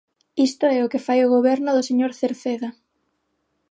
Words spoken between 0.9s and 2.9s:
que fai o Goberno do señor Cerceda.